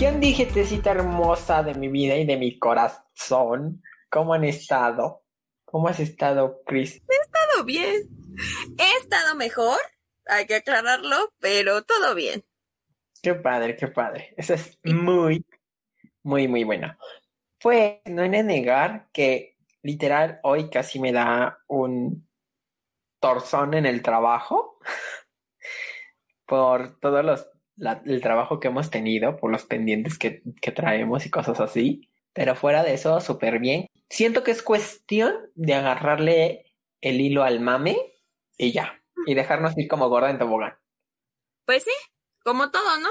[0.00, 3.82] ¿Quién dije, tecita hermosa de mi vida y de mi corazón?
[4.08, 5.26] ¿Cómo han estado?
[5.66, 7.02] ¿Cómo has estado, Chris?
[7.06, 8.08] He estado bien.
[8.78, 9.78] He estado mejor,
[10.24, 12.42] hay que aclararlo, pero todo bien.
[13.22, 14.32] Qué padre, qué padre.
[14.38, 15.44] Eso es muy,
[16.22, 16.96] muy, muy bueno.
[17.60, 22.26] Pues no hay que negar que literal hoy casi me da un
[23.20, 24.78] torzón en el trabajo
[26.46, 27.59] por todos los
[28.04, 32.08] el trabajo que hemos tenido, por los pendientes que, que traemos y cosas así.
[32.32, 33.86] Pero fuera de eso, súper bien.
[34.08, 37.96] Siento que es cuestión de agarrarle el hilo al mame
[38.56, 39.02] y ya.
[39.26, 40.74] Y dejarnos ir como gorda en tobogán.
[41.64, 41.90] Pues sí,
[42.44, 43.10] como todo, ¿no?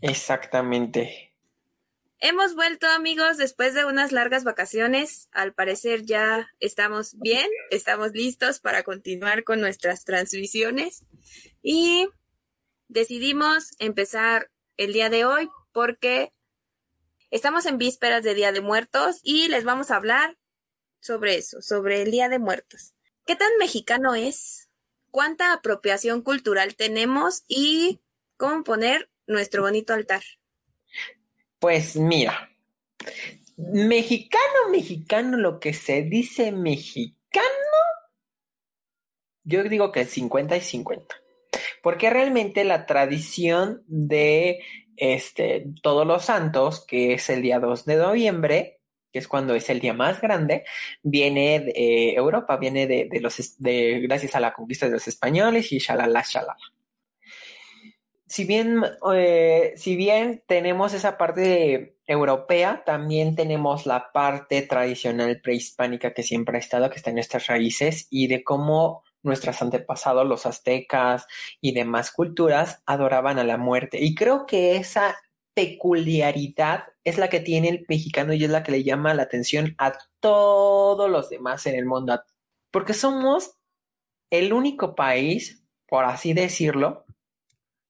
[0.00, 1.32] Exactamente.
[2.18, 5.28] Hemos vuelto amigos después de unas largas vacaciones.
[5.32, 11.04] Al parecer ya estamos bien, estamos listos para continuar con nuestras transmisiones.
[11.62, 12.08] Y
[12.92, 16.32] decidimos empezar el día de hoy porque
[17.30, 20.36] estamos en vísperas de Día de Muertos y les vamos a hablar
[21.00, 22.92] sobre eso, sobre el Día de Muertos.
[23.26, 24.68] ¿Qué tan mexicano es?
[25.10, 27.44] ¿Cuánta apropiación cultural tenemos?
[27.48, 28.00] Y
[28.36, 30.22] cómo poner nuestro bonito altar.
[31.58, 32.50] Pues mira,
[33.56, 37.46] mexicano, mexicano, lo que se dice mexicano,
[39.44, 41.22] yo digo que 50 y 50
[41.82, 44.60] porque realmente la tradición de
[44.96, 48.80] este, todos los santos, que es el día 2 de noviembre,
[49.12, 50.64] que es cuando es el día más grande,
[51.02, 55.70] viene de eh, Europa, viene de, los, de, gracias a la conquista de los españoles
[55.72, 56.56] y shalala, shalala.
[58.26, 58.82] Si bien,
[59.14, 66.56] eh, si bien tenemos esa parte europea, también tenemos la parte tradicional prehispánica que siempre
[66.56, 71.26] ha estado, que está en nuestras raíces, y de cómo nuestros antepasados, los aztecas
[71.60, 73.98] y demás culturas, adoraban a la muerte.
[74.00, 75.16] Y creo que esa
[75.54, 79.74] peculiaridad es la que tiene el mexicano y es la que le llama la atención
[79.78, 82.20] a todos los demás en el mundo.
[82.70, 83.56] Porque somos
[84.30, 87.04] el único país, por así decirlo,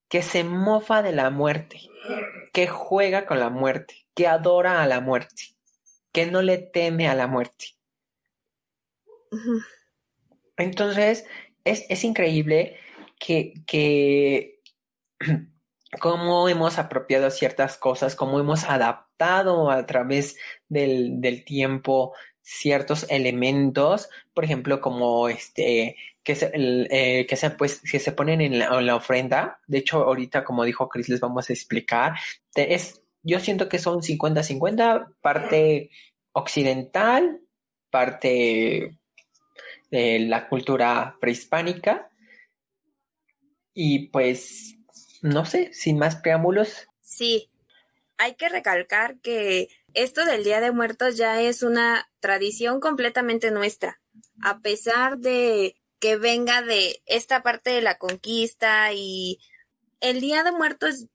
[0.09, 1.81] que se mofa de la muerte,
[2.53, 5.55] que juega con la muerte, que adora a la muerte,
[6.13, 7.77] que no le teme a la muerte.
[10.57, 11.25] Entonces,
[11.65, 12.77] es, increíble
[13.19, 14.61] que, que
[16.01, 20.37] cómo hemos apropiado ciertas cosas, cómo hemos adaptado a través
[20.69, 27.99] del, tiempo ciertos elementos, por ejemplo, como este, que se, eh, que se, pues, que
[27.99, 29.61] se ponen en la, ofrenda.
[29.67, 32.15] De hecho, ahorita, como dijo Chris, les vamos a explicar.
[32.55, 35.91] Es, yo siento que son 50-50, parte
[36.33, 37.41] occidental,
[37.91, 38.99] parte
[39.93, 42.11] la cultura prehispánica.
[43.75, 44.77] Y pues,
[45.23, 46.89] no sé, sin más preámbulos.
[47.01, 47.51] Sí,
[48.19, 54.01] hay que recalcar que esto del Día de Muertos ya es una tradición completamente nuestra,
[54.43, 59.39] a pesar de que venga de esta parte de la conquista y
[60.01, 61.07] el Día de Muertos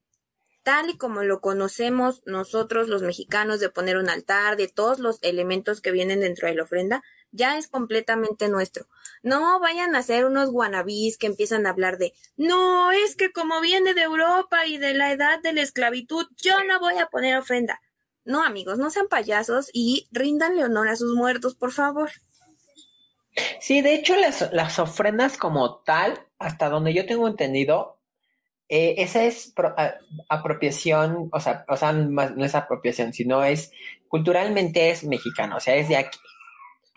[0.64, 5.18] tal y como lo conocemos nosotros los mexicanos de poner un altar, de todos los
[5.22, 8.86] elementos que vienen dentro de la ofrenda, ya es completamente nuestro.
[9.24, 13.62] No vayan a ser unos guanabís que empiezan a hablar de, no, es que como
[13.62, 17.38] viene de Europa y de la edad de la esclavitud, yo no voy a poner
[17.38, 17.82] ofrenda.
[18.26, 22.12] No, amigos, no sean payasos y ríndanle honor a sus muertos, por favor.
[23.60, 27.98] Sí, de hecho, las, las ofrendas como tal, hasta donde yo tengo entendido,
[28.70, 29.54] eh, esa es
[30.28, 33.72] apropiación, o sea, o sea, no es apropiación, sino es
[34.10, 36.20] culturalmente es mexicano, o sea, es de aquí.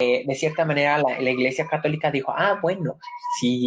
[0.01, 2.99] Eh, de cierta manera la, Iglesia Católica dijo, ah, bueno,
[3.39, 3.67] si,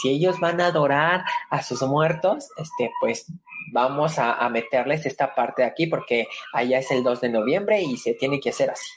[0.00, 3.26] si ellos van a adorar a sus muertos, este, pues
[3.72, 7.96] vamos a, meterles esta parte de aquí porque allá es el 2 de noviembre y
[7.96, 8.88] se tiene que hacer así.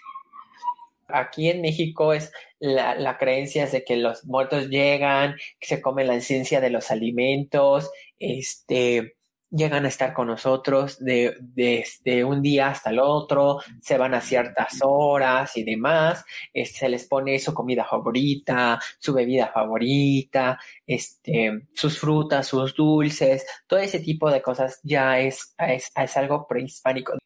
[1.07, 5.81] Aquí en México es la, la creencia es de que los muertos llegan, que se
[5.81, 7.89] comen la esencia de los alimentos,
[8.19, 9.16] este,
[9.49, 14.21] llegan a estar con nosotros de, de, un día hasta el otro, se van a
[14.21, 21.67] ciertas horas y demás, este, se les pone su comida favorita, su bebida favorita, este,
[21.73, 27.17] sus frutas, sus dulces, todo ese tipo de cosas ya es, es, es algo prehispánico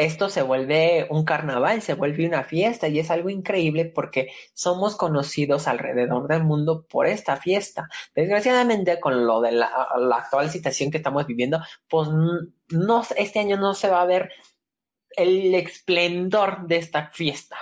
[0.00, 4.96] esto se vuelve un carnaval, se vuelve una fiesta y es algo increíble porque somos
[4.96, 7.88] conocidos alrededor del mundo por esta fiesta.
[8.14, 9.66] Desgraciadamente con lo de la,
[10.12, 14.30] actual situación que estamos viviendo, pues no, este año no se va a ver
[15.16, 17.56] el esplendor de esta fiesta.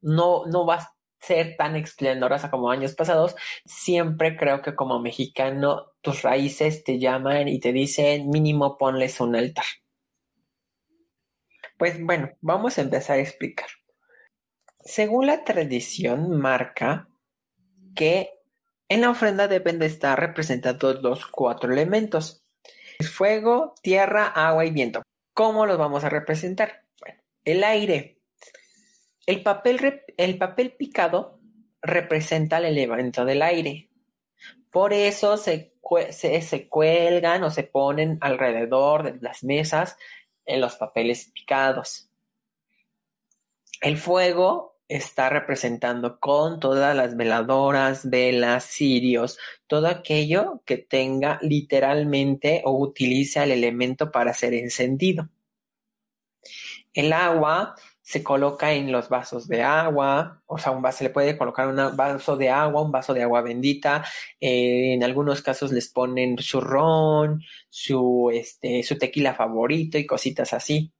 [0.00, 3.36] No, no va a ser tan esplendorosa como años pasados.
[3.66, 9.36] Siempre creo que como mexicano tus raíces te llaman y te dicen mínimo ponles un
[9.36, 9.64] altar
[11.76, 13.68] Pues bueno, vamos a empezar a explicar.
[14.80, 17.08] Según la tradición marca
[17.94, 18.30] que
[18.88, 22.44] en la ofrenda deben de estar representados los cuatro elementos.
[23.12, 25.02] Fuego, tierra, agua y viento.
[25.32, 26.84] ¿Cómo los vamos a representar?
[27.00, 28.20] Bueno, el aire.
[29.26, 31.40] El papel, el papel picado
[31.80, 33.90] representa el elemento del aire.
[34.70, 35.74] Por eso se,
[36.10, 39.96] se, cuelgan o se ponen alrededor de las mesas
[40.46, 42.08] en los papeles picados.
[43.80, 52.62] El fuego está representando con todas las veladoras, velas, cirios, todo aquello que tenga literalmente
[52.64, 55.28] o utiliza el elemento para ser encendido.
[56.92, 57.74] El agua
[58.04, 61.66] se coloca en los vasos de agua, o sea, un vaso, se le puede colocar
[61.66, 64.04] un vaso de agua, un vaso de agua bendita,
[64.38, 70.52] eh, en algunos casos les ponen su ron, su, este, su tequila favorito y cositas
[70.52, 70.92] así.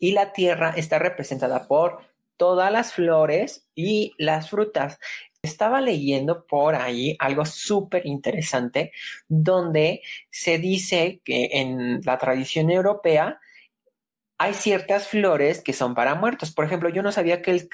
[0.00, 2.00] Y la tierra está representada por
[2.36, 4.98] todas las flores y las frutas.
[5.40, 8.90] Estaba leyendo por ahí algo súper interesante
[9.28, 13.38] donde se dice que en la tradición europea
[14.38, 16.52] hay ciertas flores que son para muertos.
[16.52, 17.68] Por ejemplo, yo no sabía que,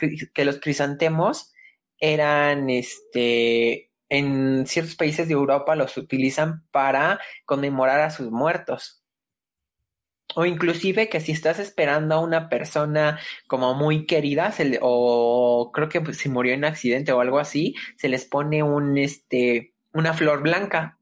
[0.44, 1.52] los crisantemos
[1.98, 9.02] eran, este, en ciertos países de Europa los utilizan para conmemorar a sus muertos.
[10.36, 13.18] O inclusive que si estás esperando a una persona
[13.48, 18.26] como muy querida, o creo que si murió en accidente o algo así, se les
[18.26, 20.98] pone un, este, una flor blanca,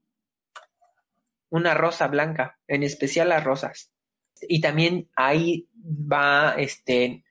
[1.50, 3.92] una rosa blanca, en especial las rosas.
[4.48, 7.24] Y también ahí va este,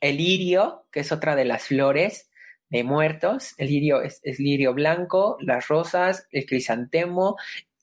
[0.00, 2.30] el lirio, que es otra de las flores
[2.68, 3.54] de muertos.
[3.56, 7.36] El lirio es, lirio blanco, las rosas, el crisantemo,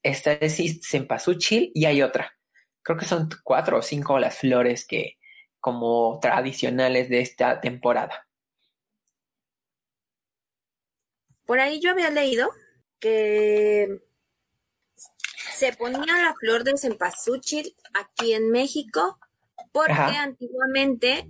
[0.04, 2.38] esta es cempasúchil y hay otra.
[2.82, 5.18] Creo que son cuatro o cinco las flores que
[5.60, 8.28] como tradicionales de esta temporada.
[11.46, 12.50] Por ahí yo había leído
[13.00, 14.02] que
[15.62, 19.20] se ponía la flor de cempasúchil aquí en México
[19.72, 21.28] porque antiguamente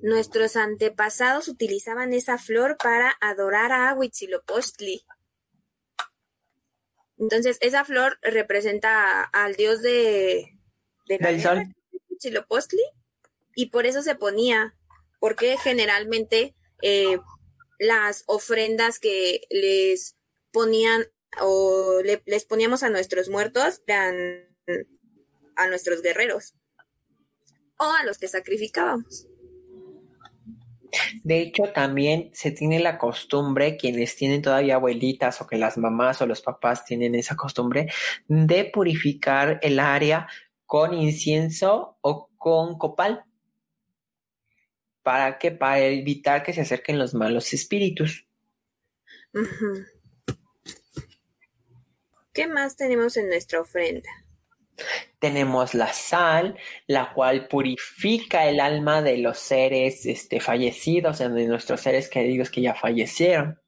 [0.00, 5.04] nuestros antepasados utilizaban esa flor para adorar a Huitzilopochtli.
[7.18, 10.58] Entonces, esa flor representa al dios de,
[11.06, 11.70] de la
[12.08, 12.82] Huitzilopochtli,
[13.54, 14.74] y por eso se ponía,
[15.20, 17.18] porque generalmente eh,
[17.78, 20.16] las ofrendas que les
[20.50, 21.04] ponían
[21.40, 24.46] o les poníamos a nuestros muertos eran
[25.56, 26.54] a nuestros guerreros
[27.78, 29.26] o a los que sacrificábamos.
[31.24, 36.20] De hecho, también se tiene la costumbre, quienes tienen todavía abuelitas o que las mamás
[36.20, 37.90] o los papás tienen esa costumbre,
[38.28, 40.28] de purificar el área
[40.66, 43.24] con incienso o con copal.
[45.02, 45.50] ¿Para qué?
[45.50, 48.26] Para evitar que se acerquen los malos espíritus.
[52.32, 54.08] ¿Qué más tenemos en nuestra ofrenda?
[55.18, 56.56] Tenemos la sal,
[56.86, 62.62] la cual purifica el alma de los seres este, fallecidos, de nuestros seres queridos que
[62.62, 63.60] ya fallecieron.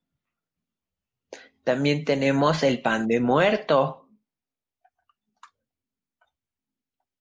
[1.62, 4.08] También tenemos el pan de muerto,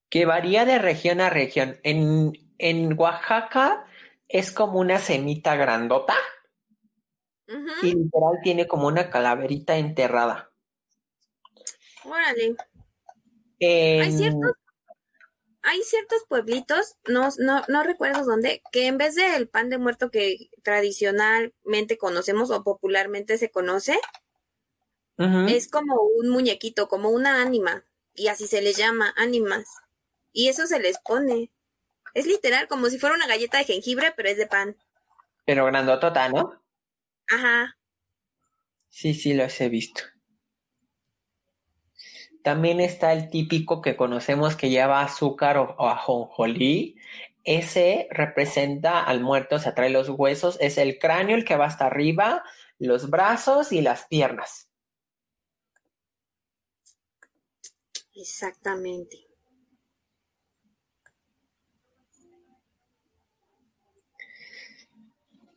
[0.09, 1.79] que varía de región a región.
[1.83, 3.85] En, en Oaxaca
[4.29, 6.15] es como una semita grandota
[7.81, 10.52] y literal tiene como una calaverita enterrada.
[12.05, 12.55] Órale.
[13.59, 14.51] Hay ciertos,
[15.61, 20.11] hay ciertos pueblitos, no, no, no recuerdo dónde, que en vez del pan de muerto
[20.11, 23.97] que tradicionalmente conocemos o popularmente se conoce,
[25.17, 29.65] es como un muñequito, como una ánima, y así se les llama, ánimas.
[30.33, 31.49] Y eso se les pone.
[32.13, 34.75] Es literal como si fuera una galleta de jengibre, pero es de pan.
[35.45, 36.61] Pero grandotota, ¿no?
[37.29, 37.77] Ajá.
[38.89, 40.03] Sí, sí, los he visto.
[42.43, 46.97] También está el típico que conocemos que lleva azúcar o, ajonjolí.
[47.45, 51.85] Ese representa al muerto, se atrae los huesos, es el cráneo el que va hasta
[51.85, 52.43] arriba,
[52.79, 54.69] los brazos y las piernas.
[58.13, 59.25] Exactamente.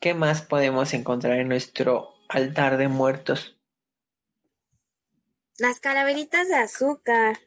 [0.01, 3.56] ¿Qué más podemos encontrar en nuestro altar de muertos?
[5.59, 7.39] Las calaveritas de azúcar.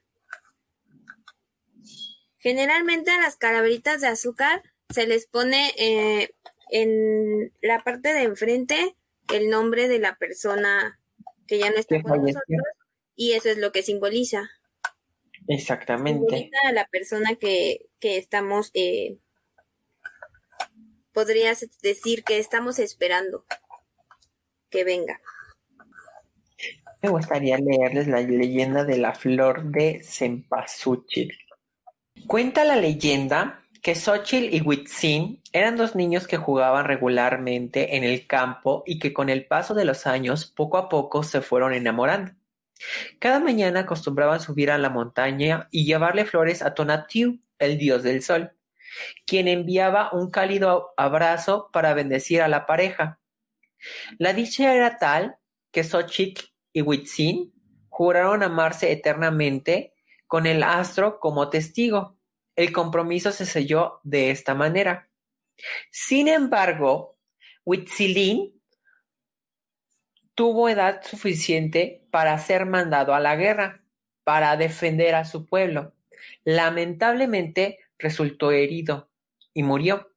[2.38, 6.34] Generalmente a las calaveritas de azúcar se les pone eh,
[6.72, 8.96] en la parte de enfrente
[9.34, 11.00] el nombre de la persona
[11.48, 12.64] que ya no está con nosotros
[13.16, 14.50] y eso es lo que simboliza.
[15.48, 16.26] Exactamente.
[16.26, 19.18] Simboliza a la persona que, que estamos, eh,
[21.12, 23.46] podrías decir que estamos esperando
[24.70, 25.20] que venga.
[27.02, 31.32] Me gustaría leerles la leyenda de la flor de cempasúchil.
[32.28, 38.28] Cuenta la leyenda que Xochitl y Huitzin eran dos niños que jugaban regularmente en el
[38.28, 42.34] campo y que con el paso de los años poco a poco se fueron enamorando.
[43.20, 48.22] Cada mañana acostumbraban subir a la montaña y llevarle flores a Tonatiuh, el dios del
[48.22, 48.52] sol,
[49.26, 53.20] quien enviaba un cálido abrazo para bendecir a la pareja.
[54.18, 55.38] La dicha era tal
[55.72, 57.54] que Xochitl y Huitzin
[57.90, 59.94] juraron amarse eternamente
[60.28, 62.18] con el astro como testigo.
[62.56, 65.10] El compromiso se selló de esta manera.
[65.92, 67.18] Sin embargo,
[67.66, 68.60] Huitzilin
[70.36, 73.84] tuvo edad suficiente para ser mandado a la guerra,
[74.24, 75.94] para defender a su pueblo.
[76.44, 79.12] Lamentablemente resultó herido
[79.54, 80.14] y murió.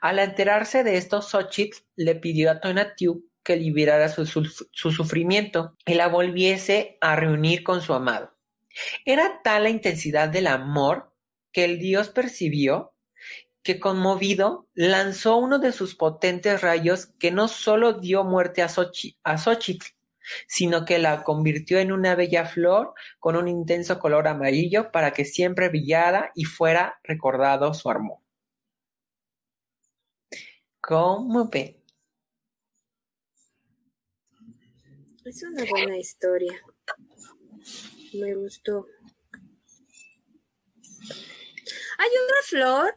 [0.00, 5.94] Al enterarse de esto, Xochitl le pidió a Tonatiuh que liberara su, su, sufrimiento y
[5.94, 8.36] la volviese a reunir con su amado.
[9.04, 11.14] Era tal la intensidad del amor
[11.52, 12.92] que el dios percibió
[13.62, 19.86] que conmovido lanzó uno de sus potentes rayos que no solo dio muerte a, Xochitl,
[20.48, 25.24] sino que la convirtió en una bella flor con un intenso color amarillo para que
[25.24, 28.18] siempre brillara y fuera recordado su amor.
[30.80, 31.85] ¿Cómo ve?
[35.26, 36.52] Es una buena historia.
[38.14, 38.86] Me gustó.
[41.98, 42.94] Hay una flor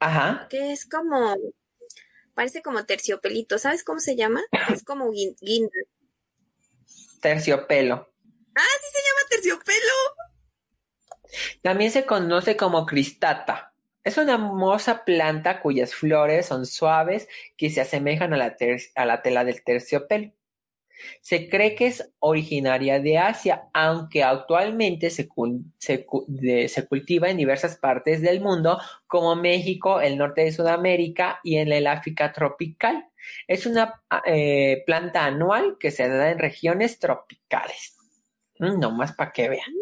[0.00, 0.48] Ajá.
[0.50, 1.36] Que es como,
[2.34, 4.42] parece como terciopelito, ¿sabes cómo se llama?
[4.72, 5.70] Es como guinda.
[7.20, 8.12] Terciopelo.
[8.56, 9.92] Ah, sí se llama terciopelo.
[11.62, 13.72] También se conoce como cristata.
[14.02, 18.56] Es una hermosa planta cuyas flores son suaves que se asemejan a la,
[18.96, 20.32] a la tela del terciopelo.
[21.20, 25.28] Se cree que es originaria de Asia, aunque actualmente se,
[26.88, 31.86] cultiva en diversas partes del mundo, como México, el norte de Sudamérica y en el
[31.86, 33.06] África tropical.
[33.46, 37.96] Es una eh, planta anual que se da en regiones tropicales.
[38.58, 39.72] Mm, no más para que vean.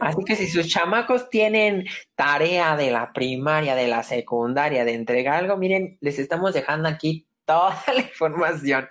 [0.00, 5.36] Así que si sus chamacos tienen tarea de la primaria, de la secundaria, de entregar
[5.36, 8.86] algo, miren, les estamos dejando aquí toda la información.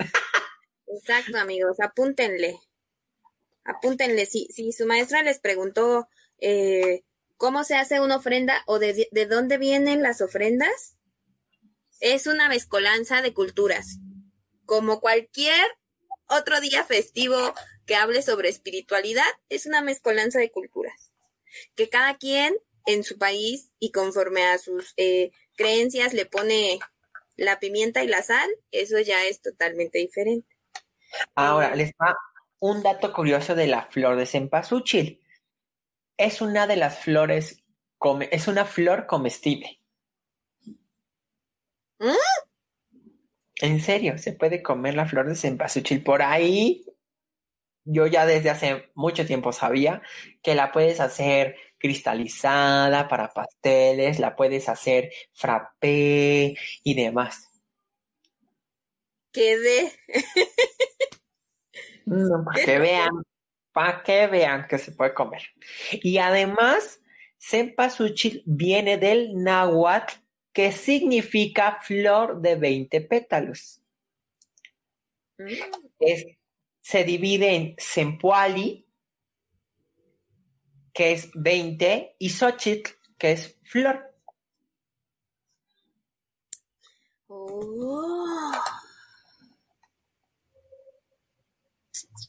[0.89, 2.59] Exacto, amigos, apúntenle.
[3.63, 4.25] Apúntenle.
[4.25, 6.07] Si, si su maestra les preguntó
[6.39, 7.03] eh,
[7.37, 10.95] cómo se hace una ofrenda o de, de dónde vienen las ofrendas,
[11.99, 13.99] es una mezcolanza de culturas.
[14.65, 15.65] Como cualquier
[16.27, 17.53] otro día festivo
[17.85, 21.13] que hable sobre espiritualidad, es una mezcolanza de culturas.
[21.75, 22.55] Que cada quien
[22.85, 26.79] en su país y conforme a sus eh, creencias le pone
[27.35, 30.58] la pimienta y la sal, eso ya es totalmente diferente.
[31.35, 32.15] Ahora, les va
[32.59, 35.21] un dato curioso de la flor de cempasúchil.
[36.17, 37.63] Es una de las flores,
[38.31, 39.79] es una flor comestible.
[41.99, 42.15] ¿Mm?
[43.61, 46.03] En serio, se puede comer la flor de cempasúchil.
[46.03, 46.85] Por ahí,
[47.83, 50.01] yo ya desde hace mucho tiempo sabía
[50.41, 57.48] que la puedes hacer cristalizada para pasteles, la puedes hacer frappé y demás.
[59.31, 59.91] Quedé.
[62.45, 63.23] para que vean,
[63.71, 65.43] para que vean que se puede comer.
[65.91, 67.01] Y además,
[67.37, 70.13] cempasúchil viene del náhuatl,
[70.51, 73.81] que significa flor de 20 pétalos.
[75.37, 75.53] Mm.
[76.81, 78.85] se divide en sempuali,
[80.91, 84.05] que es 20, y xochitl, que es flor.
[87.27, 88.68] Oh.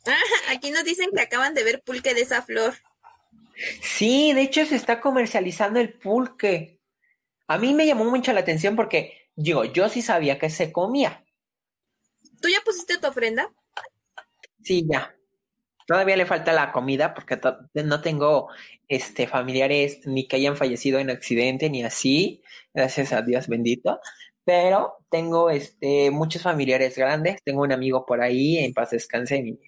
[0.48, 2.74] aquí nos dicen que acaban de ver pulque de esa flor.
[3.82, 6.80] Sí, de hecho se está comercializando el pulque.
[7.46, 11.24] A mí me llamó mucho la atención porque, digo, yo sí sabía que se comía.
[12.40, 13.52] ¿Tú ya pusiste tu ofrenda?
[14.62, 15.14] Sí, ya.
[15.86, 17.38] Todavía le falta la comida porque
[17.74, 18.48] no tengo
[18.88, 22.42] este familiares ni que hayan fallecido en accidente ni así,
[22.72, 24.00] gracias a Dios bendito.
[24.44, 29.58] Pero tengo este muchos familiares grandes, tengo un amigo por ahí en paz descanse, mi,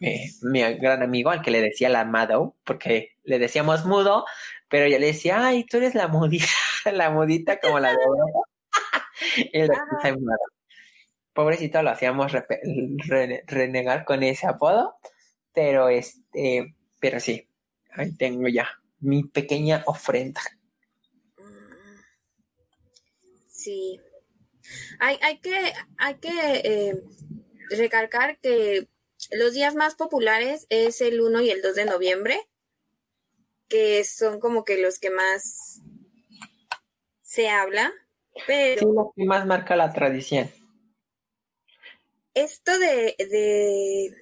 [0.00, 4.24] mi, gran amigo al que le decía la Mado, porque le decíamos mudo,
[4.68, 6.46] pero yo le decía, ay, tú eres la mudita,
[6.92, 7.98] la mudita como la de
[9.52, 9.62] y
[11.32, 12.32] Pobrecito, lo hacíamos
[13.46, 14.96] renegar con ese apodo,
[15.54, 17.48] pero este, pero sí,
[17.92, 20.40] ahí tengo ya mi pequeña ofrenda.
[23.48, 24.00] Sí.
[24.98, 26.94] Hay, hay que, hay que eh,
[27.70, 28.88] recalcar que
[29.30, 32.40] los días más populares es el 1 y el 2 de noviembre,
[33.68, 35.80] que son como que los que más
[37.22, 37.92] se habla,
[38.46, 38.80] pero...
[38.80, 40.50] Sí, lo que más marca la tradición.
[42.34, 44.14] Esto de, de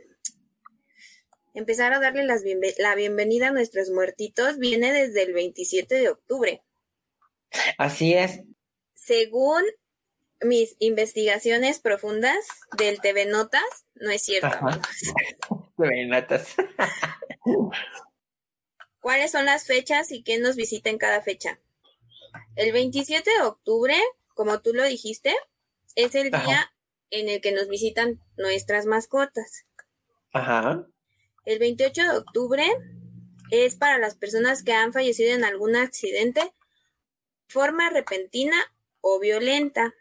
[1.54, 2.42] empezar a darle las
[2.78, 6.62] la bienvenida a nuestros muertitos viene desde el 27 de octubre.
[7.76, 8.42] Así es.
[8.94, 9.62] Según
[10.40, 14.48] mis investigaciones profundas del TV Notas, no es cierto.
[15.76, 16.54] TV Notas.
[19.00, 21.60] ¿Cuáles son las fechas y quién nos visita en cada fecha?
[22.56, 23.94] El 27 de octubre,
[24.34, 25.34] como tú lo dijiste,
[25.94, 26.72] es el día
[27.10, 29.64] en el que nos visitan nuestras mascotas.
[30.32, 30.86] Ajá.
[31.44, 32.64] El 28 de octubre
[33.50, 36.52] es para las personas que han fallecido en algún accidente,
[37.48, 38.56] forma repentina
[39.00, 39.94] o violenta.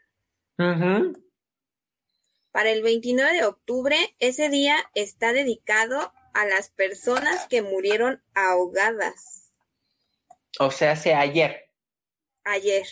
[2.51, 9.51] Para el 29 de octubre, ese día está dedicado a las personas que murieron ahogadas.
[10.59, 11.69] O sea, hace ayer.
[12.43, 12.85] Ayer.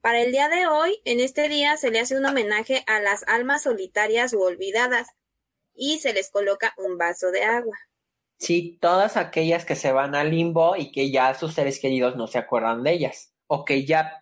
[0.00, 3.22] Para el día de hoy, en este día se le hace un homenaje a las
[3.28, 5.08] almas solitarias u olvidadas
[5.74, 7.76] y se les coloca un vaso de agua.
[8.38, 12.26] Sí, todas aquellas que se van al limbo y que ya sus seres queridos no
[12.26, 14.21] se acuerdan de ellas o que ya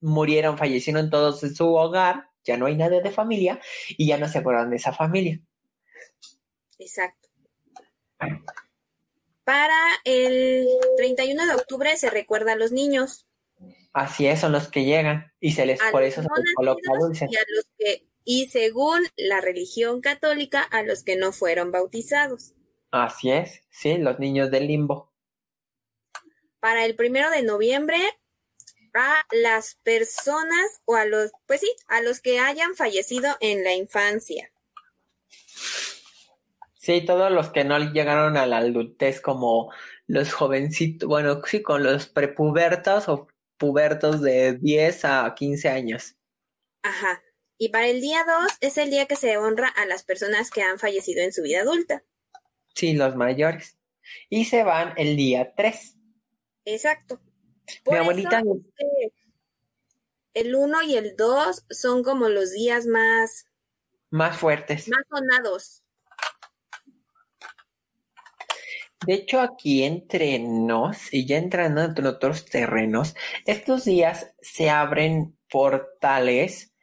[0.00, 4.28] murieron, fallecieron todos en su hogar, ya no hay nadie de familia y ya no
[4.28, 5.40] se acuerdan de esa familia.
[6.78, 7.28] Exacto.
[9.44, 13.26] Para el 31 de octubre se recuerda a los niños.
[13.92, 17.26] Así es, son los que llegan y se les por eso se les coloca dulce.
[17.30, 22.54] Y, a los que, y según la religión católica, a los que no fueron bautizados.
[22.90, 25.12] Así es, sí, los niños del limbo.
[26.60, 27.98] Para el primero de noviembre
[28.98, 33.72] a las personas o a los, pues sí, a los que hayan fallecido en la
[33.72, 34.50] infancia.
[36.74, 39.72] Sí, todos los que no llegaron a la adultez como
[40.06, 46.16] los jovencitos, bueno, sí, con los prepubertos o pubertos de 10 a 15 años.
[46.82, 47.22] Ajá.
[47.56, 50.62] Y para el día 2 es el día que se honra a las personas que
[50.62, 52.04] han fallecido en su vida adulta.
[52.74, 53.78] Sí, los mayores.
[54.28, 55.96] Y se van el día 3.
[56.64, 57.20] Exacto.
[57.86, 58.42] Mi abuelita.
[60.34, 63.46] el 1 y el 2 son como los días más.
[64.10, 64.88] Más fuertes.
[64.88, 65.84] Más sonados.
[69.06, 73.14] De hecho, aquí entre nos, y ya entrando en otros terrenos,
[73.46, 76.74] estos días se abren portales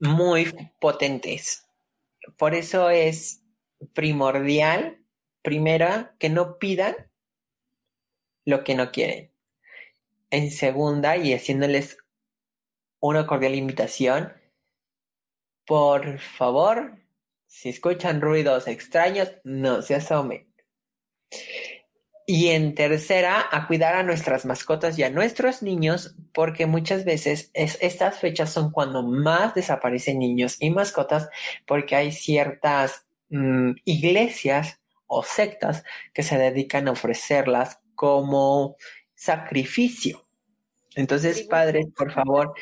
[0.00, 1.66] muy potentes.
[2.36, 3.42] Por eso es
[3.94, 5.04] primordial,
[5.42, 6.96] primera, que no pidan
[8.44, 9.30] lo que no quieren
[10.30, 11.98] en segunda y haciéndoles
[13.00, 14.32] una cordial invitación.
[15.66, 16.98] Por favor,
[17.46, 20.50] si escuchan ruidos extraños, no se asomen.
[22.26, 27.50] Y en tercera, a cuidar a nuestras mascotas y a nuestros niños, porque muchas veces
[27.54, 31.28] estas fechas son cuando más desaparecen niños y mascotas,
[31.66, 35.82] porque hay ciertas mm, iglesias o sectas
[36.14, 38.76] que se dedican a ofrecerlas como
[39.20, 40.24] sacrificio.
[40.94, 42.54] Entonces, padres, por favor,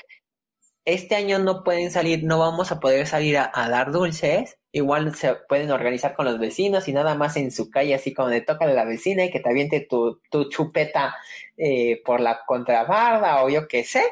[0.85, 4.59] este año no pueden salir, no vamos a poder salir a, dar dulces.
[4.73, 8.29] Igual se pueden organizar con los vecinos y nada más en su calle, así como
[8.29, 11.15] de toca a la vecina y que te aviente tu, tu chupeta
[11.57, 14.03] eh, por la contrabarda o yo qué sé.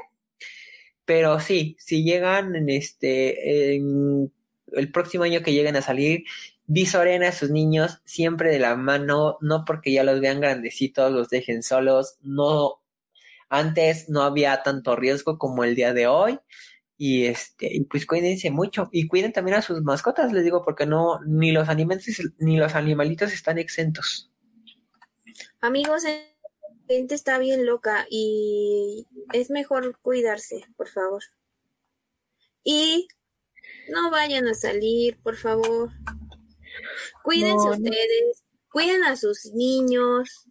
[1.04, 4.32] Pero sí, si llegan en este, en
[4.72, 6.24] el próximo año que lleguen a salir,
[6.66, 11.28] visoren a sus niños siempre de la mano, no porque ya los vean grandecitos, los
[11.28, 12.82] dejen solos, no,
[13.48, 16.38] antes no había tanto riesgo como el día de hoy,
[16.98, 20.86] y este, y pues cuídense mucho, y cuiden también a sus mascotas, les digo, porque
[20.86, 24.30] no, ni los animales, ni los animalitos están exentos.
[25.60, 26.12] Amigos, la
[26.88, 31.22] gente está bien loca y es mejor cuidarse, por favor.
[32.64, 33.08] Y
[33.88, 35.90] no vayan a salir, por favor.
[37.22, 40.48] Cuídense ustedes, cuiden a sus niños,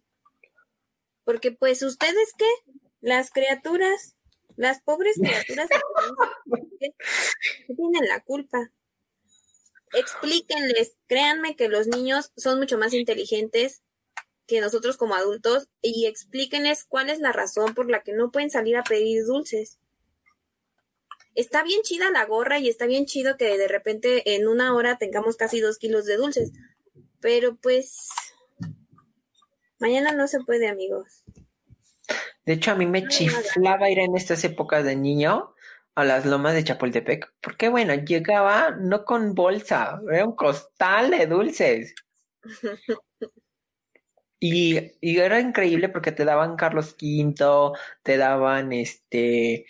[1.24, 2.48] porque pues ustedes qué,
[3.00, 4.16] las criaturas,
[4.56, 5.68] las pobres criaturas
[6.80, 6.94] que
[7.74, 8.70] tienen la culpa.
[9.92, 13.82] Explíquenles, créanme que los niños son mucho más inteligentes
[14.46, 18.50] que nosotros como adultos y explíquenles cuál es la razón por la que no pueden
[18.50, 19.78] salir a pedir dulces
[21.36, 24.98] está bien chida la gorra y está bien chido que de repente en una hora
[24.98, 26.52] tengamos casi dos kilos de dulces.
[27.20, 28.08] Pero pues
[29.78, 31.22] mañana no se puede, amigos.
[32.44, 35.52] De hecho, a mí me chiflaba ir en estas épocas de niño
[35.94, 41.26] a las lomas de Chapultepec, porque bueno, llegaba no con bolsa, era un costal de
[41.26, 41.94] dulces.
[44.38, 47.72] Y, y, era increíble porque te daban Carlos V,
[48.02, 49.64] te daban este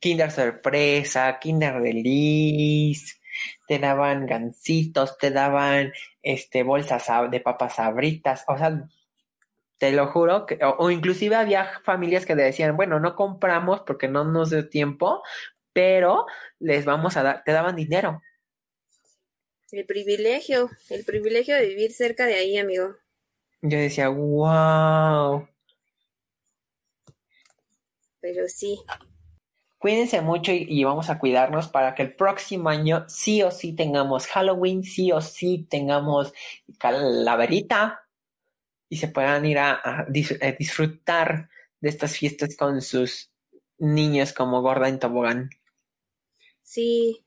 [0.00, 3.16] Kinder Sorpresa, Kinder Release,
[3.66, 8.88] te daban gancitos, te daban este bolsas de papas sabritas, o sea,
[9.78, 14.24] te lo juro, que, o, inclusive había familias que decían, bueno, no compramos porque no
[14.24, 15.22] nos dio tiempo,
[15.72, 16.26] pero
[16.60, 18.22] les vamos a dar, te daban dinero.
[19.72, 22.94] El privilegio, el privilegio de vivir cerca de ahí, amigo.
[23.62, 25.48] Yo decía, wow.
[28.20, 28.78] Pero sí.
[29.82, 34.28] Cuídense mucho y, vamos a cuidarnos para que el próximo año sí o sí tengamos
[34.28, 36.32] Halloween, sí o sí tengamos
[36.78, 38.08] calaverita
[38.88, 40.06] y se puedan ir a,
[40.56, 43.32] disfrutar de estas fiestas con sus
[43.76, 45.50] niños como gorda en tobogán.
[46.62, 47.26] Sí,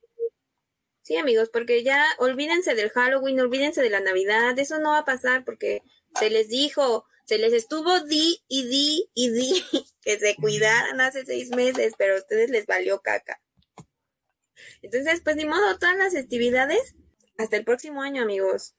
[1.02, 5.06] sí amigos, porque ya olvídense del Halloween, olvídense de la Navidad, eso no va a
[5.06, 5.82] pasar porque
[6.18, 9.64] se les dijo, se les estuvo di y di y di
[10.02, 13.42] que se cuidaran hace seis meses, pero a ustedes les valió caca.
[14.82, 16.96] Entonces, pues ni modo, todas las festividades
[17.38, 18.76] hasta el próximo año, amigos.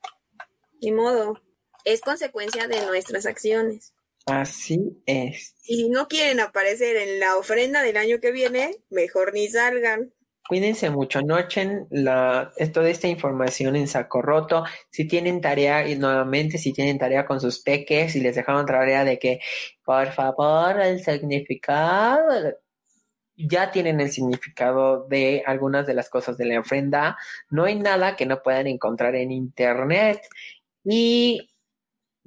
[0.81, 1.43] Ni modo.
[1.85, 3.95] Es consecuencia de nuestras acciones.
[4.27, 5.55] Así es.
[5.65, 10.13] Y si no quieren aparecer en la ofrenda del año que viene, mejor ni salgan.
[10.49, 14.65] Cuídense mucho, no echen la, toda esta información en saco roto.
[14.91, 19.05] Si tienen tarea, y nuevamente, si tienen tarea con sus peques y les dejaron tarea
[19.05, 19.41] de que,
[19.85, 22.55] por favor, el significado,
[23.37, 27.17] ya tienen el significado de algunas de las cosas de la ofrenda.
[27.51, 30.21] No hay nada que no puedan encontrar en internet.
[30.85, 31.49] Y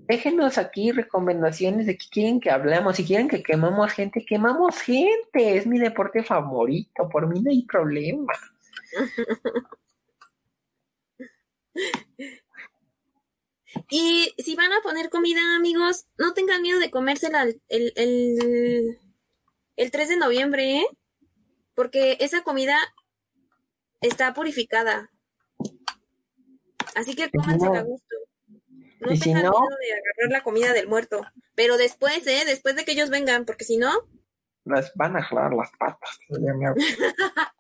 [0.07, 2.95] déjenos aquí recomendaciones de qué quieren que hablemos.
[2.95, 5.57] Si quieren que quemamos gente, quemamos gente.
[5.57, 7.09] Es mi deporte favorito.
[7.09, 8.33] Por mí no hay problema.
[13.89, 17.61] Y si van a poner comida, amigos, no tengan miedo de comérsela el,
[17.95, 18.99] el,
[19.75, 20.87] el 3 de noviembre, ¿eh?
[21.75, 22.77] Porque esa comida
[24.01, 25.09] está purificada.
[26.95, 28.15] Así que cómansela a gusto.
[28.99, 31.25] No y tengan miedo de agarrar la comida del muerto.
[31.55, 32.43] Pero después, ¿eh?
[32.45, 33.91] Después de que ellos vengan, porque si no...
[34.65, 36.19] Las van a jalar las patas.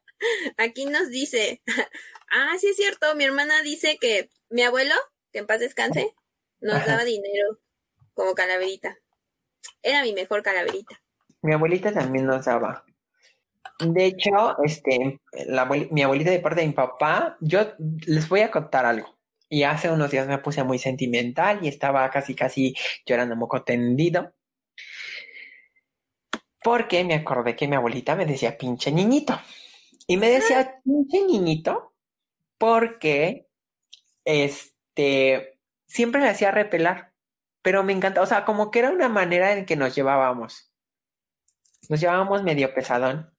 [0.57, 1.61] Aquí nos dice...
[2.31, 3.15] ah, sí es cierto.
[3.15, 4.95] Mi hermana dice que mi abuelo,
[5.31, 6.13] que en paz descanse,
[6.59, 7.59] nos daba dinero
[8.13, 8.97] como calaverita.
[9.81, 11.01] Era mi mejor calaverita.
[11.41, 12.85] Mi abuelita también nos daba.
[13.79, 15.21] De hecho, este,
[15.91, 17.61] mi abuelita de parte de mi papá, yo
[18.05, 19.18] les voy a contar algo.
[19.49, 24.33] Y hace unos días me puse muy sentimental y estaba casi, casi llorando moco tendido.
[26.63, 29.39] Porque me acordé que mi abuelita me decía pinche niñito.
[30.07, 31.93] Y me decía pinche niñito
[32.57, 33.47] porque
[34.23, 37.13] este siempre me hacía repelar.
[37.61, 40.71] Pero me encanta, o sea, como que era una manera en que nos llevábamos.
[41.89, 43.33] Nos llevábamos medio pesadón.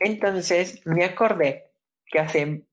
[0.00, 1.72] Entonces me acordé
[2.06, 2.67] que hace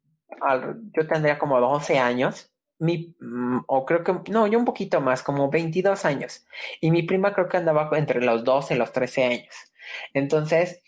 [0.96, 5.24] yo tendría como 12 años, mi, mm, o creo que, no, yo un poquito más,
[5.24, 6.46] como 22 años.
[6.82, 9.56] Y mi prima creo que andaba entre los 12 y los 13 años.
[10.14, 10.82] Entonces,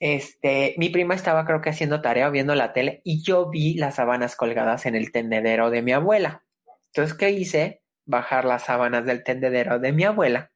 [0.00, 3.96] este, mi prima estaba creo que haciendo tarea viendo la tele y yo vi las
[3.96, 6.44] sábanas colgadas en el tendedero de mi abuela.
[6.86, 7.82] Entonces, ¿qué hice?
[8.06, 10.52] Bajar las sábanas del tendedero de mi abuela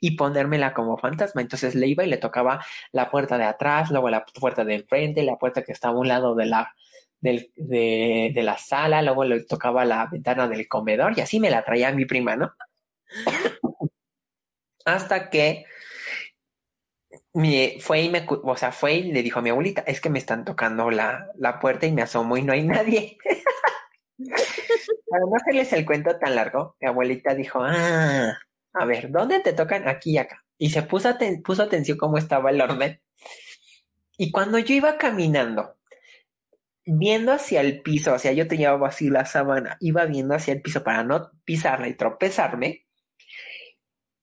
[0.00, 1.40] y ponérmela como fantasma.
[1.40, 5.22] Entonces le iba y le tocaba la puerta de atrás, luego la puerta de enfrente,
[5.22, 6.74] la puerta que estaba a un lado de la,
[7.20, 11.64] de, de, la sala, luego le tocaba la ventana del comedor y así me la
[11.64, 12.52] traía mi prima, ¿no?
[14.84, 15.66] Hasta que
[17.34, 20.10] mi, fue y me, o sea, fue y le dijo a mi abuelita, es que
[20.10, 23.18] me están tocando la, la puerta y me asomo y no hay nadie.
[25.10, 28.38] Para no hacerles el cuento tan largo, mi abuelita dijo, ah,
[28.72, 29.88] a ver, ¿dónde te tocan?
[29.88, 30.44] Aquí y acá.
[30.58, 33.00] Y se puso, puso atención cómo estaba el orden.
[34.16, 35.77] Y cuando yo iba caminando
[36.88, 40.62] viendo hacia el piso, o sea, yo tenía así la sábana, iba viendo hacia el
[40.62, 42.86] piso para no pisarla y tropezarme.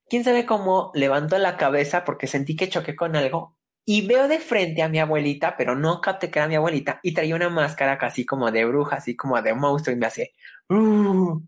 [0.07, 4.39] Quién sabe cómo levanto la cabeza porque sentí que choqué con algo y veo de
[4.39, 7.97] frente a mi abuelita, pero no capté que era mi abuelita y traía una máscara
[7.97, 10.33] casi como de bruja, así como de monstruo y me hace.
[10.69, 11.41] Uh".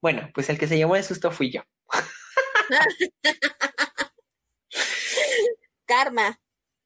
[0.00, 1.62] Bueno, pues el que se llevó el susto fui yo.
[5.86, 6.38] Karma.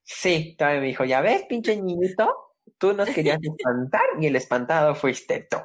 [0.03, 2.46] Sí, todavía me dijo, ya ves, pinche niñito,
[2.79, 5.57] Tú nos querías espantar y el espantado fuiste tú.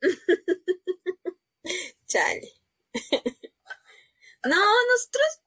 [2.06, 2.52] Chale.
[4.44, 5.40] no, nosotros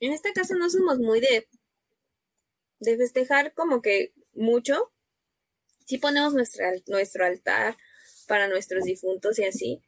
[0.00, 1.46] en esta casa no somos muy de
[2.80, 4.90] de festejar como que mucho.
[5.86, 7.76] Sí ponemos nuestro altar
[8.26, 9.82] para nuestros difuntos y así.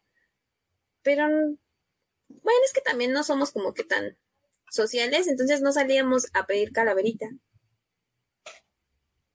[1.02, 4.16] Pero bueno, es que también no somos como que tan
[4.70, 7.28] sociales, entonces no salíamos a pedir calaverita.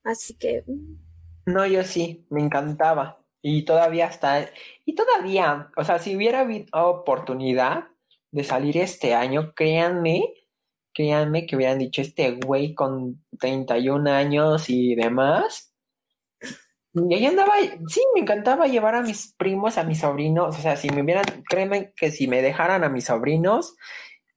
[0.04, 0.64] Así que...
[0.66, 1.08] Mm.
[1.46, 3.18] No, yo sí, me encantaba.
[3.40, 4.50] Y todavía está,
[4.84, 7.84] y todavía, o sea, si hubiera habido oportunidad
[8.32, 10.34] de salir este año, créanme,
[10.92, 15.72] créanme que hubieran dicho este güey con 31 años y demás.
[16.92, 17.54] Y ahí andaba,
[17.88, 21.24] sí, me encantaba llevar a mis primos, a mis sobrinos, o sea, si me hubieran,
[21.48, 23.76] créanme que si me dejaran a mis sobrinos,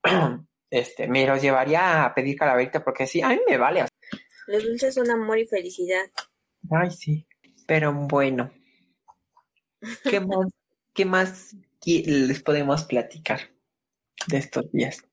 [0.69, 3.85] este, me los llevaría a pedir calaverita porque sí, a mí me vale.
[4.47, 6.09] Los dulces son amor y felicidad.
[6.69, 7.27] Ay, sí.
[7.65, 8.51] Pero bueno.
[10.03, 10.47] ¿Qué más,
[10.93, 13.41] qué más les podemos platicar
[14.27, 15.03] de estos días?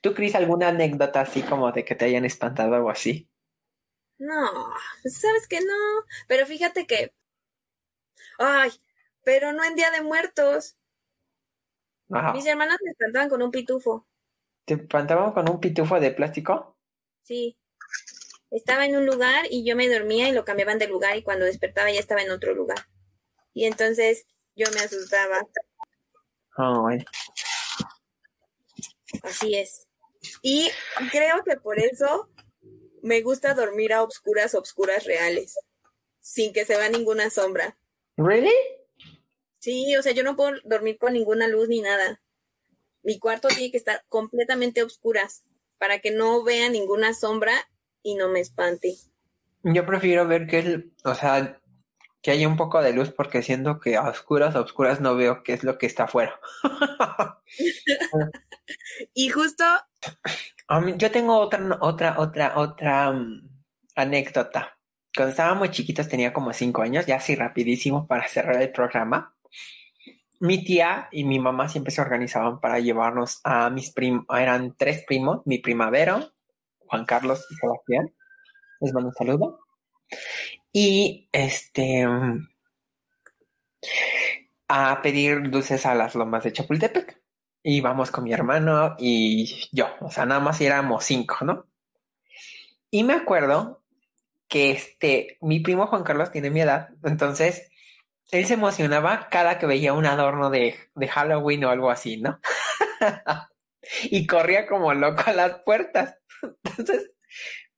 [0.00, 3.28] ¿Tú, Cris, alguna anécdota así como de que te hayan espantado o algo así?
[4.18, 4.50] No,
[5.04, 5.74] sabes que no.
[6.26, 7.12] Pero fíjate que.
[8.38, 8.70] Ay,
[9.24, 10.76] pero no en Día de Muertos.
[12.32, 14.06] Mis hermanos me espantaban con un pitufo.
[14.64, 16.76] ¿Te espantaban con un pitufo de plástico?
[17.22, 17.58] Sí.
[18.50, 21.44] Estaba en un lugar y yo me dormía y lo cambiaban de lugar y cuando
[21.44, 22.86] despertaba ya estaba en otro lugar.
[23.52, 25.46] Y entonces yo me asustaba.
[26.56, 27.04] Ay.
[29.22, 29.86] Así es.
[30.42, 30.70] Y
[31.10, 32.30] creo que por eso
[33.02, 35.56] me gusta dormir a obscuras, obscuras reales,
[36.20, 37.78] sin que se vea ninguna sombra.
[38.16, 38.54] ¿Really?
[39.60, 42.20] Sí, o sea, yo no puedo dormir con ninguna luz ni nada.
[43.02, 45.44] Mi cuarto tiene que estar completamente a obscuras
[45.78, 47.68] para que no vea ninguna sombra
[48.02, 48.94] y no me espante.
[49.62, 51.60] Yo prefiero ver que es, o sea,
[52.22, 55.42] que haya un poco de luz porque siento que a oscuras, a oscuras no veo
[55.42, 56.38] qué es lo que está afuera.
[59.14, 59.64] y justo...
[60.96, 63.48] yo tengo otra, otra, otra, otra mm,
[63.94, 64.78] anécdota.
[65.14, 69.34] Cuando estábamos chiquitos, tenía como cinco años, ya así rapidísimo para cerrar el programa.
[70.40, 75.04] Mi tía y mi mamá siempre se organizaban para llevarnos a mis primos, eran tres
[75.04, 76.30] primos, mi primavero,
[76.88, 78.14] Juan Carlos y Sebastián.
[78.80, 79.60] Les mando un saludo.
[80.72, 82.06] Y este
[84.68, 87.20] a pedir dulces a las lomas de Chapultepec.
[87.62, 89.88] Y vamos con mi hermano y yo.
[90.00, 91.66] O sea, nada más éramos cinco, ¿no?
[92.90, 93.82] Y me acuerdo
[94.48, 97.70] que este, mi primo Juan Carlos tiene mi edad, entonces
[98.30, 102.40] él se emocionaba cada que veía un adorno de, de Halloween o algo así, ¿no?
[104.04, 106.18] y corría como loco a las puertas.
[106.64, 107.10] Entonces,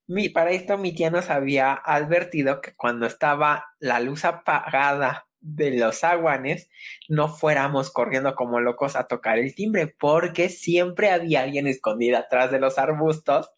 [0.07, 5.70] mi, para esto mi tía nos había advertido que cuando estaba la luz apagada de
[5.70, 6.68] los aguanes,
[7.09, 12.51] no fuéramos corriendo como locos a tocar el timbre, porque siempre había alguien escondido atrás
[12.51, 13.51] de los arbustos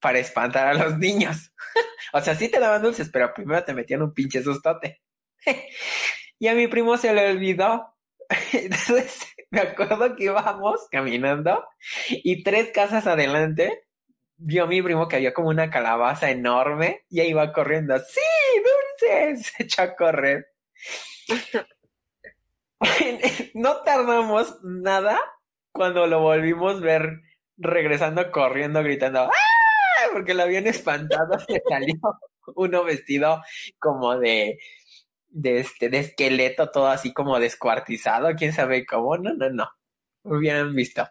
[0.00, 1.52] para espantar a los niños.
[2.12, 5.00] o sea, sí te daban dulces, pero primero te metían un pinche sustote.
[6.38, 7.94] y a mi primo se le olvidó.
[8.52, 11.64] Entonces, me acuerdo que íbamos caminando
[12.10, 13.84] y tres casas adelante
[14.36, 17.98] vio a mi primo que había como una calabaza enorme y ahí iba corriendo.
[17.98, 18.20] ¡Sí,
[19.00, 19.46] dulces!
[19.56, 20.46] Se echó a correr.
[23.54, 25.20] no tardamos nada
[25.72, 27.20] cuando lo volvimos a ver
[27.58, 30.08] regresando corriendo, gritando ¡Ah!
[30.12, 31.94] Porque lo habían espantado, se salió
[32.56, 33.42] uno vestido
[33.78, 34.58] como de,
[35.30, 39.68] de, este, de esqueleto, todo así como descuartizado, quién sabe cómo, no, no, no,
[40.24, 41.08] hubieran visto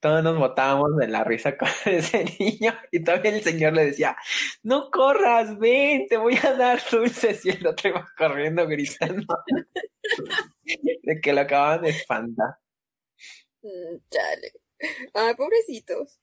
[0.00, 4.16] todos nos botábamos de la risa con ese niño y todavía el señor le decía,
[4.62, 9.26] no corras, ven, te voy a dar dulces y el otro iba corriendo gritando
[11.02, 12.58] de que lo acaban de espantar.
[13.62, 14.52] Mm, chale.
[15.14, 16.20] Ay, pobrecitos.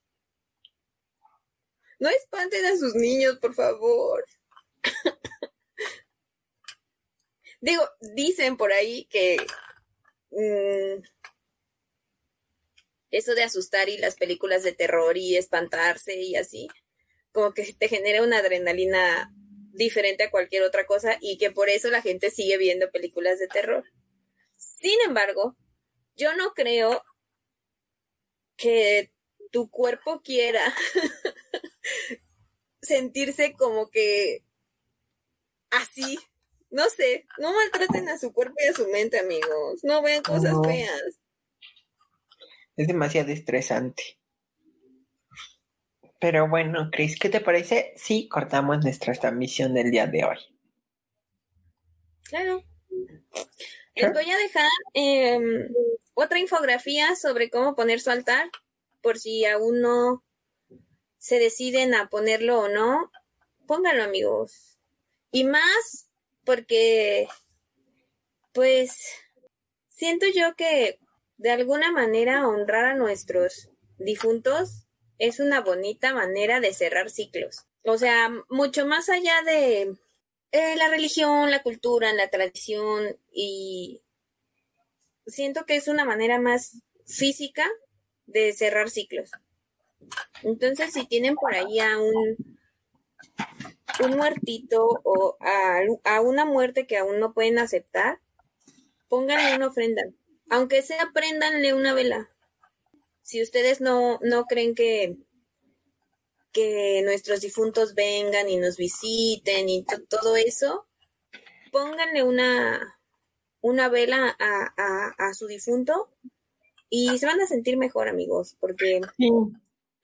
[1.98, 4.24] No espanten a sus niños, por favor.
[7.60, 7.82] Digo,
[8.14, 9.38] dicen por ahí que
[10.30, 11.02] mm,
[13.10, 16.68] eso de asustar y las películas de terror y espantarse y así,
[17.32, 19.32] como que te genera una adrenalina
[19.72, 23.48] diferente a cualquier otra cosa y que por eso la gente sigue viendo películas de
[23.48, 23.84] terror.
[24.56, 25.56] Sin embargo,
[26.16, 27.02] yo no creo
[28.56, 29.12] que
[29.50, 30.74] tu cuerpo quiera
[32.82, 34.42] sentirse como que
[35.70, 36.18] así.
[36.70, 39.80] No sé, no maltraten a su cuerpo y a su mente, amigos.
[39.82, 41.20] No vean cosas feas.
[42.76, 44.18] Es demasiado estresante.
[46.20, 50.38] Pero bueno, Chris, ¿qué te parece si cortamos nuestra transmisión del día de hoy?
[52.24, 52.62] Claro.
[53.94, 55.68] Les voy a dejar em,
[56.14, 58.50] otra infografía sobre cómo poner su altar,
[59.00, 60.24] por si aún no,
[61.18, 63.10] se deciden a ponerlo o no,
[63.66, 64.78] pónganlo amigos.
[65.30, 66.05] Y más
[66.46, 67.28] porque,
[68.54, 68.96] pues,
[69.88, 70.98] siento yo que
[71.36, 74.86] de alguna manera honrar a nuestros difuntos
[75.18, 77.66] es una bonita manera de cerrar ciclos.
[77.84, 79.96] O sea, mucho más allá de
[80.52, 84.00] eh, la religión, la cultura, la tradición y
[85.26, 87.68] siento que es una manera más física
[88.26, 89.30] de cerrar ciclos.
[90.42, 92.56] Entonces, si tienen por ahí a un,
[94.00, 98.18] un muertito o a, una muerte que aún no pueden aceptar,
[99.08, 100.02] pónganle una ofrenda.
[100.50, 102.30] Aunque sea, préndanle una vela.
[103.22, 105.16] Si ustedes no, no creen que,
[106.52, 110.86] que nuestros difuntos vengan y nos visiten y todo eso,
[111.72, 112.98] pónganle una,
[113.60, 116.08] una vela a, a, su difunto
[116.88, 119.00] y se van a sentir mejor, amigos, porque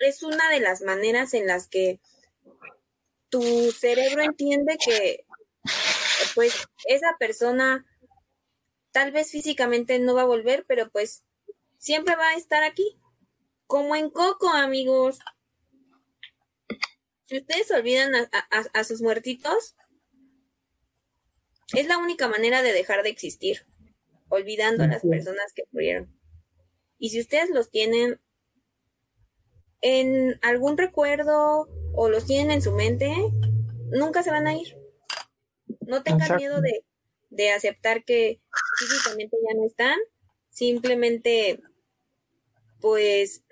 [0.00, 2.00] es una de las maneras en las que
[3.32, 5.24] tu cerebro entiende que
[6.34, 7.86] pues esa persona
[8.90, 11.24] tal vez físicamente no va a volver, pero pues
[11.78, 13.00] siempre va a estar aquí.
[13.66, 15.18] Como en Coco, amigos.
[17.24, 18.12] Si ustedes olvidan
[18.74, 19.76] a, sus muertitos,
[21.74, 23.64] es la única manera de dejar de existir,
[24.28, 26.14] olvidando a las personas que murieron.
[26.98, 28.20] Y si ustedes los tienen,
[29.80, 33.14] en algún recuerdo o los tienen en su mente,
[33.90, 34.76] nunca se van a ir.
[35.80, 36.84] No tengan miedo de,
[37.30, 38.40] de aceptar que
[38.78, 39.98] físicamente ya no están,
[40.50, 41.60] simplemente
[42.80, 43.42] pues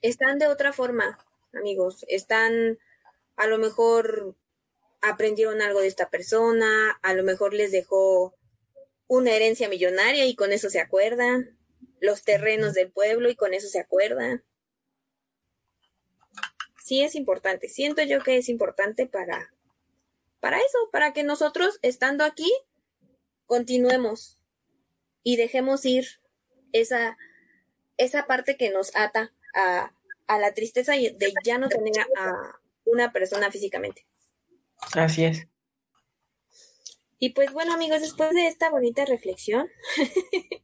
[0.00, 1.18] están de otra forma,
[1.52, 2.78] amigos, están
[3.36, 4.36] a lo mejor
[5.00, 8.34] aprendieron algo de esta persona, a lo mejor les dejó
[9.06, 11.58] una herencia millonaria y con eso se acuerdan,
[12.00, 14.42] los terrenos del pueblo y con eso se acuerdan
[16.82, 17.68] sí es importante.
[17.68, 19.52] Siento yo que es importante para,
[20.40, 22.52] para eso, para que nosotros, estando aquí,
[23.46, 24.38] continuemos
[25.22, 26.06] y dejemos ir
[26.72, 27.16] esa,
[27.96, 29.92] esa parte que nos ata a,
[30.26, 34.06] a la tristeza de ya no tener a una persona físicamente.
[34.94, 35.46] Así es.
[37.18, 39.68] Y pues bueno amigos, después de esta bonita reflexión,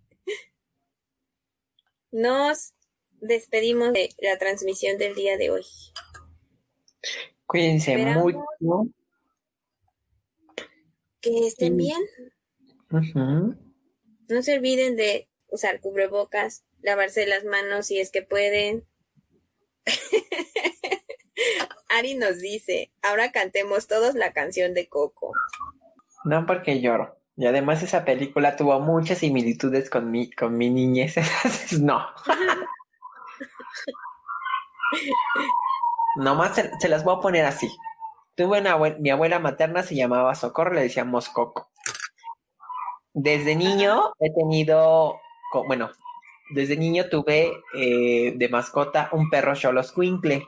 [2.11, 2.73] nos
[3.21, 5.65] despedimos de la transmisión del día de hoy.
[7.47, 8.45] Cuídense mucho.
[11.21, 12.01] Que estén bien.
[14.29, 18.87] No se olviden de usar cubrebocas, lavarse las manos si es que pueden.
[21.89, 25.33] Ari nos dice, ahora cantemos todos la canción de Coco.
[26.25, 27.17] No porque lloro.
[27.37, 31.15] Y además esa película tuvo muchas similitudes con mi, con mi niñez.
[31.81, 32.07] no.
[36.17, 37.71] Nomás se, las voy a poner así.
[38.35, 41.71] Tuve una mi abuela materna se llamaba Socorro, le decíamos Coco.
[43.13, 45.21] Desde niño he tenido,
[45.67, 45.91] bueno,
[46.51, 50.47] desde niño tuve eh, de mascota un perro Cholos Quincle.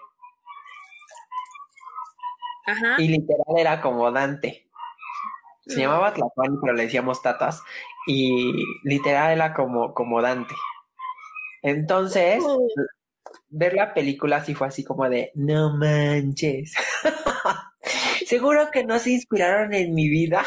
[2.99, 4.69] Y literal era como Dante.
[5.67, 5.81] Se mm.
[5.81, 7.63] llamaba Tlacuani, pero le decíamos Tatas.
[8.07, 10.55] Y literal era como, como Dante.
[11.63, 12.43] Entonces,
[13.51, 16.75] ver la película sí fue así como de, no manches.
[18.27, 20.45] Seguro que no se inspiraron en mi vida.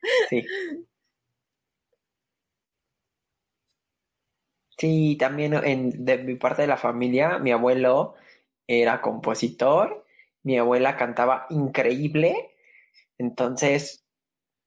[0.30, 0.44] sí.
[4.78, 8.14] Sí, también en, de mi parte de la familia, mi abuelo
[8.66, 10.04] era compositor,
[10.42, 12.54] mi abuela cantaba increíble,
[13.18, 14.04] entonces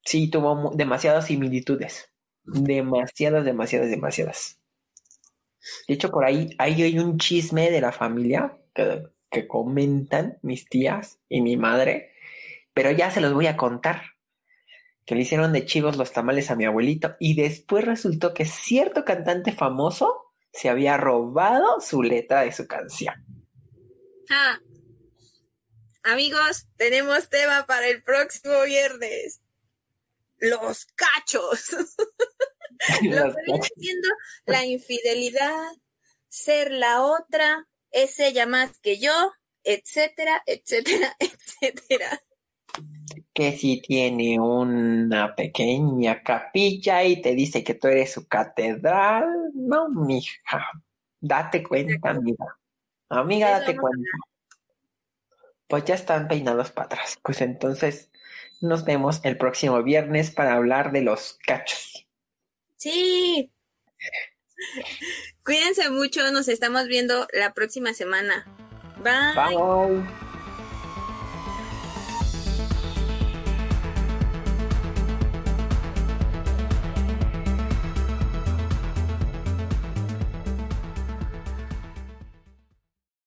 [0.04, 2.12] sí tuvo demasiadas similitudes,
[2.44, 4.57] demasiadas, demasiadas, demasiadas.
[5.86, 11.18] De hecho, por ahí, hay un chisme de la familia que, que comentan mis tías
[11.28, 12.12] y mi madre,
[12.74, 14.02] pero ya se los voy a contar.
[15.04, 19.04] Que le hicieron de chivos los tamales a mi abuelito y después resultó que cierto
[19.04, 23.14] cantante famoso se había robado su letra de su canción.
[24.30, 24.58] Ah.
[26.02, 29.40] Amigos, tenemos tema para el próximo viernes.
[30.38, 31.70] Los cachos.
[33.02, 34.08] Lo que viene siendo
[34.46, 35.72] la infidelidad,
[36.28, 39.32] ser la otra, es ella más que yo,
[39.64, 42.20] etcétera, etcétera, etcétera.
[43.32, 49.88] Que si tiene una pequeña capilla y te dice que tú eres su catedral, no,
[49.88, 50.70] mija,
[51.20, 52.58] date cuenta, amiga.
[53.08, 54.10] Amiga, date cuenta.
[55.66, 57.18] Pues ya están peinados para atrás.
[57.22, 58.10] Pues entonces
[58.60, 62.07] nos vemos el próximo viernes para hablar de los cachos.
[62.78, 63.52] Sí.
[65.44, 68.46] Cuídense mucho, nos estamos viendo la próxima semana.
[69.02, 69.34] Bye.
[69.34, 70.27] Bye.